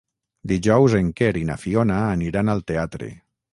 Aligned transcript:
Dijous 0.51 0.95
en 1.01 1.11
Quer 1.19 1.29
i 1.43 1.45
na 1.51 1.59
Fiona 1.65 2.01
aniran 2.17 2.53
al 2.57 2.67
teatre. 2.73 3.15